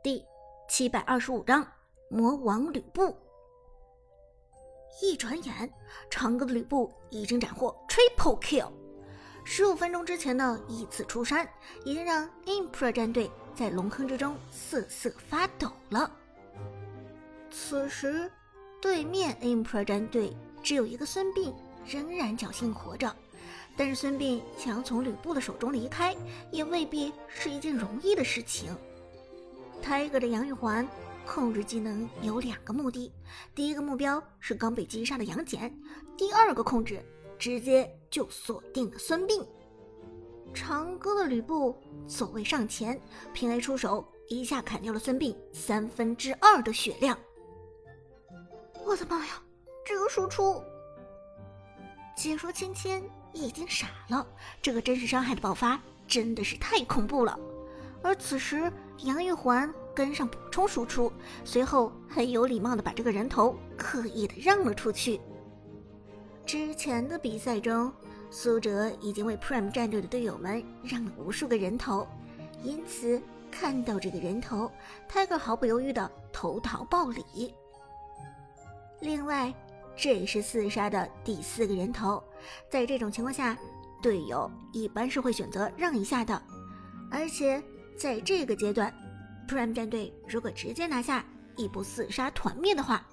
[0.00, 0.24] 第
[0.68, 1.66] 七百二十五章
[2.08, 3.16] 魔王吕布。
[5.02, 5.72] 一转眼，
[6.08, 8.70] 长歌的吕布已经斩获 triple kill。
[9.42, 11.48] 十五分钟之前的一次出山，
[11.84, 16.08] 已经让 ampro 战队在龙坑之中瑟瑟发抖了。
[17.50, 18.30] 此时，
[18.80, 21.52] 对面 ampro 战队只有一个孙膑，
[21.84, 23.12] 仍然侥幸活着。
[23.76, 26.16] 但是孙膑想要从吕布的手中离开，
[26.52, 28.76] 也未必是一件容易的事情。
[29.82, 30.86] Tiger 的杨玉环
[31.26, 33.12] 控制技能有两个目的：
[33.54, 35.70] 第一个目标是刚被击杀的杨戬；
[36.16, 37.04] 第二个控制
[37.38, 39.46] 直接就锁定了孙膑。
[40.54, 43.00] 长歌的吕布走位上前，
[43.32, 47.18] 平 A 出手，一下砍掉了孙膑三分之二的血量。
[48.84, 49.42] 我的妈呀，
[49.84, 50.62] 这个输出！
[52.16, 54.26] 解说芊芊已经傻了，
[54.62, 57.38] 这个真实伤害的爆发真的是太恐怖了。
[58.02, 58.72] 而此时，
[59.04, 61.12] 杨玉环跟上补充输出，
[61.44, 65.20] 随后很有礼貌的把这个人头刻意的让了出去。
[66.44, 67.92] 之前的比赛中，
[68.30, 72.06] 苏哲已经为 Prime 战队的队友们让了无数个人头，
[72.62, 74.70] 因此看到这个人头
[75.08, 77.54] ，Tiger 毫不犹豫的投桃报李。
[79.00, 79.54] 另外，
[79.96, 82.22] 这也是四杀的第四个人头，
[82.68, 83.56] 在这种情况下，
[84.02, 86.42] 队友一般是会选择让一下的，
[87.10, 87.62] 而且。
[87.98, 88.94] 在这个阶段
[89.48, 91.24] ，Prime 战队如果直接拿下
[91.56, 93.04] 一波四杀团灭的话，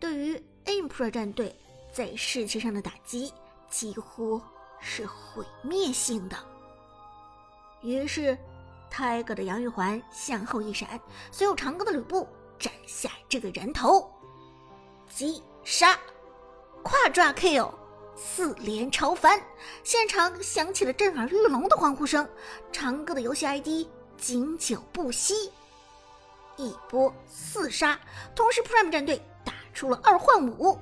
[0.00, 1.54] 对于 Emperor 战队
[1.92, 3.30] 在士气上的打击
[3.68, 4.40] 几乎
[4.80, 6.36] 是毁灭性的。
[7.82, 8.36] 于是
[8.90, 10.98] ，Tiger 的杨玉环向后一闪，
[11.30, 12.26] 随后长歌的吕布
[12.58, 14.10] 斩下这个人头，
[15.06, 15.98] 击杀，
[16.82, 17.70] 跨抓 kill，
[18.16, 19.38] 四连超凡，
[19.84, 22.26] 现场响起了震耳欲聋的欢呼声。
[22.72, 23.86] 长歌的游戏 ID。
[24.20, 25.50] 经久不息，
[26.58, 27.98] 一波四杀，
[28.34, 30.78] 同时 Prime 战队打出了二换五，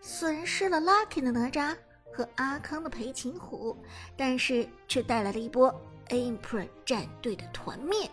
[0.00, 1.76] 损失了 Lucky 的哪吒
[2.10, 3.76] 和阿康的裴擒虎，
[4.16, 5.72] 但是却带来了一波
[6.08, 8.10] Emperor 战队的团灭。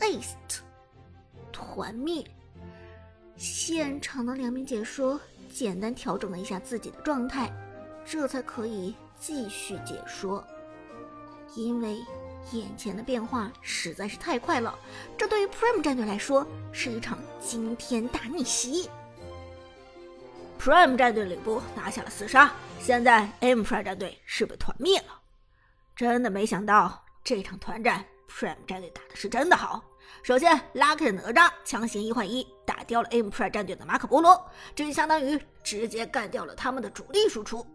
[0.00, 0.34] Ace
[1.52, 2.24] 团灭，
[3.36, 5.18] 现场的两名解说
[5.48, 7.52] 简单调整了一下自己的状态，
[8.04, 10.44] 这才可以继续解说，
[11.54, 12.04] 因为。
[12.52, 14.78] 眼前的变化实在是太快了，
[15.16, 18.88] 这对于 Prime 战队来说是一场惊天大逆袭。
[20.58, 25.20] Prime 战队吕布拿下了四杀，现在 MPR 战队是被团灭了。
[25.96, 29.82] 真的没想到这场团战 Prime 战队打的是真的好。
[30.22, 37.66] 首先，Lucky 的哪吒强行一换一打掉了 Emperor 战队的马可波罗，这就相当于直接干掉了他们的主力输出。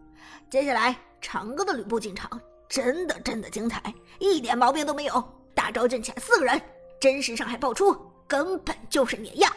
[0.48, 2.40] 接下来，长歌的吕布进场。
[2.70, 5.22] 真的真的精彩，一点毛病都没有。
[5.54, 6.62] 大招震起来四个人，
[7.00, 7.94] 真实伤害爆出，
[8.28, 9.52] 根本就是碾压。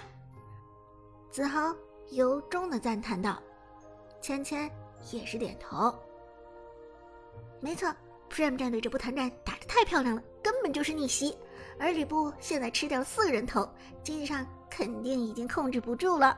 [1.29, 1.73] 子豪
[2.09, 3.39] 由衷的赞叹道
[4.19, 4.67] ：“芊芊
[5.11, 5.93] 也是点头。
[7.59, 7.87] 没错
[8.31, 11.37] ，Prime 战队这波团战打的太漂亮了，根本就是逆袭。
[11.79, 13.69] 而吕布现在吃掉四个人头，
[14.03, 16.35] 经济上肯定已经控制不住了。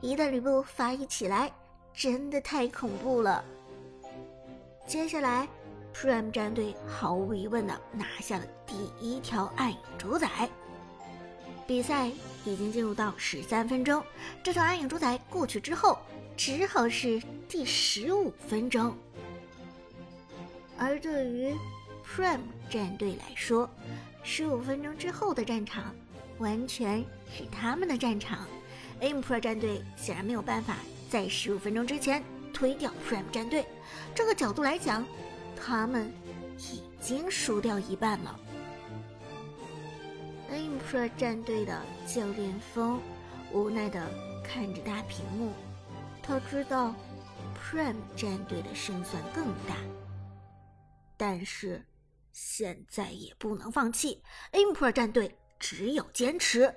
[0.00, 1.52] 一旦吕布发育起来，
[1.92, 3.44] 真的太恐怖了。
[4.86, 5.48] 接下来。”
[5.94, 10.48] Prime 战队毫无疑问的拿下了第一条暗影主宰。
[11.66, 12.08] 比赛
[12.44, 14.02] 已经进入到十三分钟，
[14.42, 15.98] 这条暗影主宰过去之后，
[16.36, 18.94] 只好是第十五分钟。
[20.76, 21.54] 而对于
[22.04, 23.70] Prime 战队来说，
[24.24, 25.94] 十五分钟之后的战场
[26.38, 27.00] 完全
[27.30, 28.46] 是他们的战场。
[29.00, 30.76] Emperor 战队显然没有办法
[31.08, 33.64] 在十五分钟之前推掉 Prime 战队，
[34.14, 35.04] 这个角度来讲。
[35.64, 36.12] 他们
[36.58, 38.38] 已经输掉一半了。
[40.50, 43.00] Impro 战队的教练风
[43.52, 44.04] 无奈的
[44.42, 45.52] 看着大屏幕，
[46.20, 46.92] 他知道
[47.56, 49.76] Prime 战队的胜算更大，
[51.16, 51.86] 但是
[52.32, 54.20] 现在也不能放弃。
[54.50, 56.74] Impro 战队只有坚持。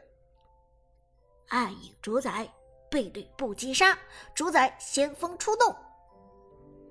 [1.48, 2.48] 暗影主宰
[2.90, 3.98] 背对不击杀，
[4.36, 5.76] 主宰先锋出动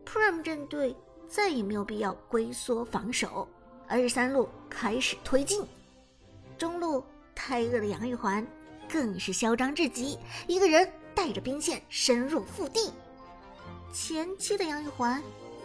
[0.05, 0.95] ，Prime 战队。
[1.29, 3.49] 再也没有必要龟缩防守，
[3.89, 5.65] 而是三路开始推进。
[6.57, 7.05] 中路
[7.35, 8.47] 太饿的杨玉环
[8.89, 12.93] 更是嚣张至极，一个人带着兵线深入腹地。
[13.93, 15.23] 前期的杨玉环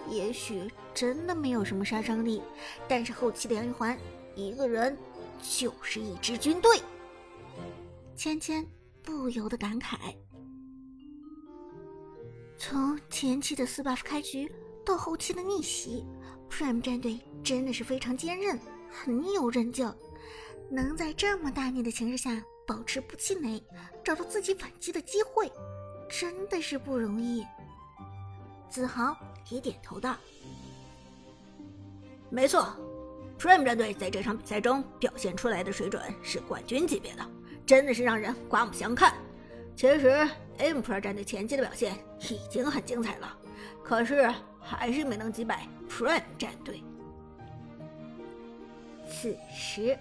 [0.09, 2.41] 也许真的没有什么杀伤力，
[2.87, 3.97] 但是后期的杨玉环
[4.35, 4.97] 一个人
[5.41, 6.79] 就是一支军队。
[8.15, 8.65] 芊芊
[9.03, 10.15] 不由得感慨：
[12.57, 14.51] 从前期的四 buff 开局。
[14.89, 16.03] 到后期的逆袭
[16.49, 18.59] ，Prime 战队真的是非常坚韧，
[18.89, 19.87] 很有韧劲。
[20.67, 23.61] 能在这么大逆的情势下保持不气馁，
[24.03, 25.51] 找到自己反击的机会，
[26.09, 27.45] 真的是不容易。
[28.67, 29.15] 子豪
[29.49, 30.17] 也点头道
[32.31, 32.75] ：“没错
[33.37, 37.23] ，Prime 战队在这场比赛中表现出来的水准是冠军级别的，
[37.63, 39.13] 真的是让人刮目相看。
[39.75, 40.27] 其实
[40.57, 43.37] Emperor 战队前期的表现已经很精彩了，
[43.83, 46.83] 可是还是没能击败 Prime 战队。
[49.07, 49.97] 此时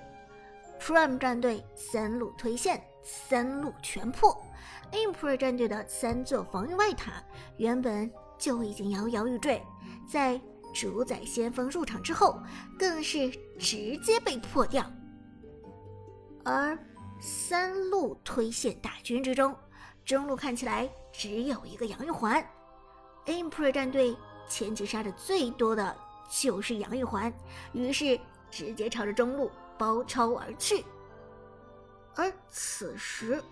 [0.81, 4.37] ，Prime 战队三路推线，三路全破
[4.93, 7.23] ，improy 战队的三座防御外塔
[7.56, 8.11] 原本。
[8.38, 9.61] 就已经摇摇欲坠，
[10.09, 10.41] 在
[10.73, 12.41] 主宰先锋入场之后，
[12.79, 13.29] 更是
[13.59, 14.88] 直接被破掉。
[16.44, 16.79] 而
[17.20, 19.53] 三路推线大军之中，
[20.05, 22.41] 中路看起来只有一个杨玉环。
[23.29, 24.17] Emperor 战队
[24.49, 25.95] 前期杀的最多的
[26.31, 27.33] 就是杨玉环，
[27.73, 28.19] 于是
[28.51, 30.85] 直接朝着中路包抄而去。
[32.15, 33.43] 而此时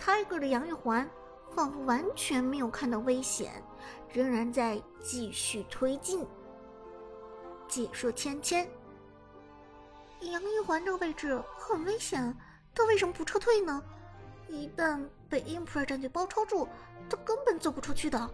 [0.00, 1.08] ，Tiger 的杨玉环
[1.54, 3.62] 仿佛完全没有看到危险。
[4.10, 6.24] 仍然在继续推进。
[7.66, 8.66] 解说芊芊，
[10.20, 12.34] 杨玉环这个位置很危险，
[12.72, 13.82] 他为什么不撤退呢？
[14.48, 16.68] 一旦被 Emperor 战队包抄住，
[17.10, 18.30] 他根本走不出去的。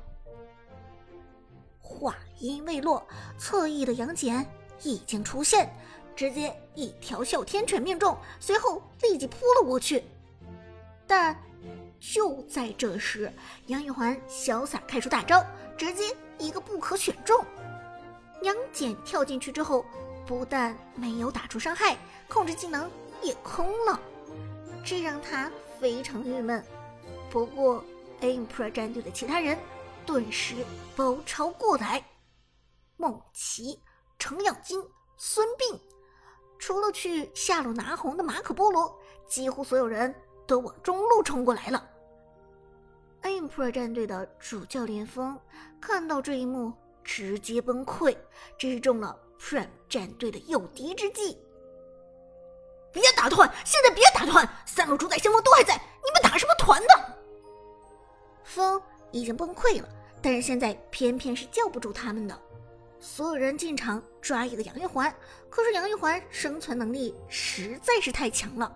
[2.01, 3.07] 话音未落，
[3.37, 4.45] 侧翼的杨戬
[4.83, 5.71] 已经出现，
[6.17, 10.03] 直接一条哮天犬命中，随后立即扑了过去。
[11.07, 11.37] 但
[12.01, 13.31] 就在这时，
[13.67, 15.45] 杨玉环潇洒开出大招。
[15.77, 17.43] 直接一个不可选中，
[18.43, 19.83] 杨戬跳进去之后，
[20.27, 21.97] 不但没有打出伤害，
[22.29, 22.91] 控制技能
[23.23, 23.99] 也空了，
[24.85, 25.51] 这让他
[25.81, 26.63] 非常郁闷。
[27.31, 27.83] 不过
[28.21, 29.57] ampro 战队的其他人
[30.07, 30.55] 顿时
[30.97, 32.05] 包抄过来，
[32.97, 33.81] 梦琪、
[34.19, 34.83] 程咬金、
[35.17, 35.79] 孙膑，
[36.59, 40.15] 除了去下路拿红的马可波罗，几乎所有人
[40.47, 41.89] 都往中路冲过来了。
[43.23, 45.39] AMPRO 战队的主教练风
[45.81, 46.73] 看到这一幕，
[47.05, 48.17] 直接崩溃，
[48.59, 51.39] 这是中了 Prime 战队的诱敌之计。
[52.93, 56.89] 别打团，现在别打团，三路主宰先锋都还在，你们打什么团呢？
[58.43, 58.83] 风
[59.13, 59.89] 已经崩溃了，
[60.21, 62.39] 但是现在偏偏是叫不住他们的。
[62.99, 65.15] 所有人进场抓一个杨玉环，
[65.49, 68.73] 可是杨玉环生存能力实在是太强了，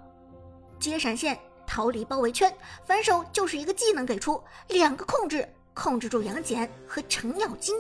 [0.79, 1.39] 接闪现。
[1.67, 2.55] 逃离包围圈，
[2.85, 7.75] 反手就是一个技能给出，两个控制控制住杨戬和程咬金。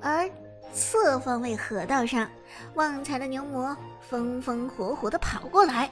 [0.00, 0.28] 而
[0.74, 2.28] 侧方位河道上，
[2.74, 5.88] 旺财的牛魔风风火火的跑过来，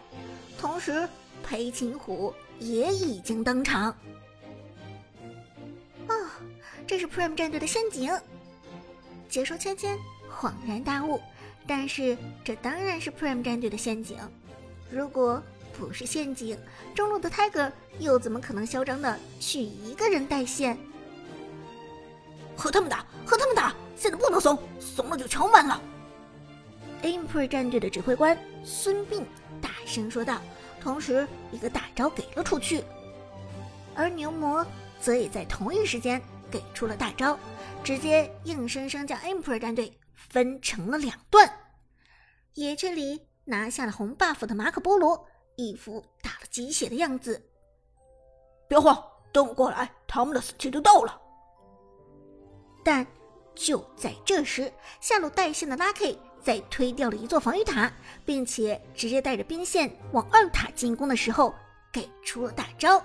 [0.58, 1.08] 同时
[1.40, 3.96] 裴擒虎也已经登场。
[6.86, 8.10] 这是 Prime 战队的陷阱！
[9.28, 9.98] 解说芊芊
[10.30, 11.20] 恍然大悟，
[11.66, 14.16] 但是这当然是 Prime 战队的陷阱，
[14.90, 15.42] 如果。
[15.78, 16.58] 不是陷阱，
[16.94, 20.78] 中路的 Tiger 又怎么可能嚣张的去一个人带线？
[22.56, 23.74] 和他们打，和他们打！
[23.94, 25.78] 现在不能怂，怂了就敲门了。
[27.02, 29.22] Imper 战队的指挥官孙膑
[29.60, 30.40] 大声说道，
[30.80, 32.82] 同时一个大招给了出去。
[33.94, 34.66] 而牛魔
[34.98, 36.22] 则也在同一时间
[36.56, 37.38] 给出了大招，
[37.84, 41.46] 直接硬生生将 Emperor 战队分成了两段。
[42.54, 45.28] 野区里拿下了红 buff 的马可波罗。
[45.56, 47.42] 一副打了鸡血的样子。
[48.68, 49.02] 别慌，
[49.32, 51.20] 等我过来，他们的死期就到了。
[52.82, 53.06] 但
[53.54, 57.92] 就在这时，下路带线的 Lucky 在推掉了一座防御塔，
[58.24, 61.54] 并且直接带着兵线往二塔进攻的时候，
[61.92, 63.02] 给出了大招。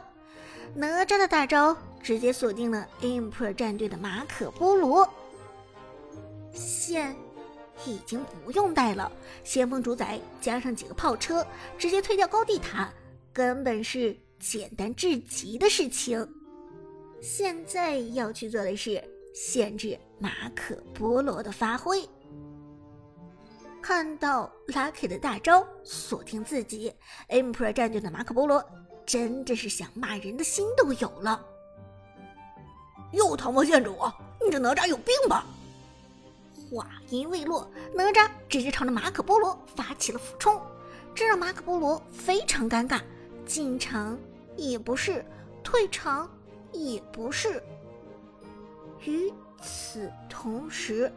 [0.73, 5.07] 哪吒的大招直接锁定了 Emperor 战队的马可波罗。
[6.53, 7.15] 线。
[7.83, 9.11] 已经不用带了，
[9.43, 11.43] 先锋主宰加上几个炮车，
[11.79, 12.93] 直接推掉高地塔，
[13.33, 16.31] 根本是简单至极的事情。
[17.23, 22.07] 现在要去做的是限制马可波罗的发挥。
[23.81, 26.93] 看到 Lucky 的大招锁定自己
[27.29, 28.63] ，Emperor 战队的马可波罗
[29.05, 31.43] 真的是想骂人的心都有了。
[33.11, 35.45] 又他妈见着我，你这哪吒有病吧？
[36.69, 40.61] 话音未落，哪吒直接朝着马可波罗发起了俯冲，
[41.13, 43.01] 这让马可波罗非常尴尬，
[43.45, 44.17] 进场
[44.55, 45.25] 也不是，
[45.61, 46.29] 退场
[46.71, 47.61] 也不是。
[49.03, 51.11] 与此同时，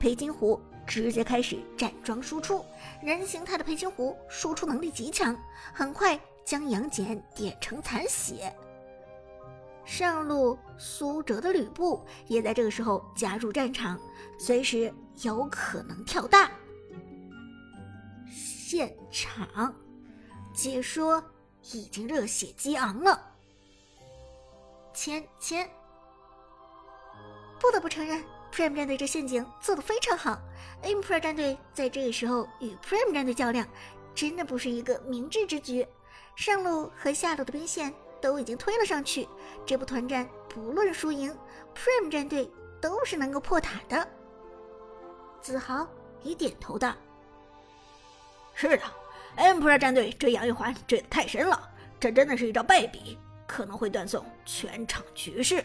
[0.00, 2.64] 裴擒虎直接开始站桩输出，
[3.00, 5.36] 人形态的裴擒虎输出能力极强，
[5.72, 8.54] 很快将杨戬点成残血。
[9.84, 14.00] 上路苏哲的吕布也在这个时候加入战场，
[14.38, 16.50] 随时有可能跳大。
[18.28, 19.74] 现场，
[20.54, 21.22] 解说
[21.72, 23.20] 已经热血激昂了。
[24.92, 25.68] 千千，
[27.60, 30.40] 不得不承认，Prime 战队这陷阱做的非常好。
[30.82, 33.66] Empire 战队在这个时候与 Prime 战队较量，
[34.14, 35.86] 真的不是一个明智之举。
[36.36, 39.26] 上路和下路的兵线都已经推了上去，
[39.64, 41.36] 这波团战不论输赢
[41.74, 42.48] ，Prime 战队
[42.80, 44.06] 都是能够破塔的。
[45.40, 45.88] 子豪
[46.22, 46.94] 你点头道
[48.54, 48.82] ：“是的
[49.38, 55.64] ，Empire 战队追杨玉环追得太深了，这真的是一招败笔。”可能会断送全场局势。